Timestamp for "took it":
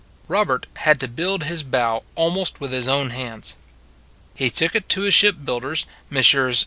4.49-4.89